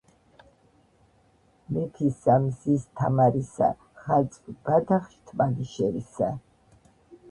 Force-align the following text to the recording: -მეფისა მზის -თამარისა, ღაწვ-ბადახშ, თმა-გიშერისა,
-მეფისა 1.75 2.39
მზის 2.47 2.89
-თამარისა, 2.93 3.71
ღაწვ-ბადახშ, 4.09 5.17
თმა-გიშერისა, 5.27 6.37